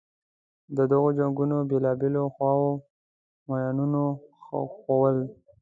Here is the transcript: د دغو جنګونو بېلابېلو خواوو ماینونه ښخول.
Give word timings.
د 0.75 0.79
دغو 0.91 1.09
جنګونو 1.19 1.57
بېلابېلو 1.69 2.23
خواوو 2.35 2.71
ماینونه 3.47 4.01
ښخول. 4.43 5.17